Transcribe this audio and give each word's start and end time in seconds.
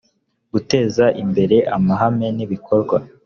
guteza 0.53 1.05
imbere 1.23 1.57
amahame 1.75 2.27
n 2.37 2.39
ibikorwa 2.45 2.97